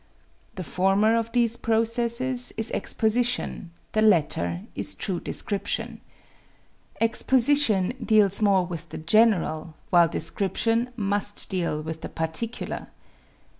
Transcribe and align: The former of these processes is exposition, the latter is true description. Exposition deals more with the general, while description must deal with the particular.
The 0.55 0.63
former 0.63 1.15
of 1.15 1.31
these 1.31 1.57
processes 1.57 2.51
is 2.57 2.71
exposition, 2.71 3.69
the 3.91 4.01
latter 4.01 4.61
is 4.73 4.95
true 4.95 5.19
description. 5.19 6.01
Exposition 6.99 7.93
deals 8.03 8.41
more 8.41 8.65
with 8.65 8.89
the 8.89 8.97
general, 8.97 9.75
while 9.91 10.07
description 10.07 10.89
must 10.97 11.49
deal 11.49 11.83
with 11.83 12.01
the 12.01 12.09
particular. 12.09 12.87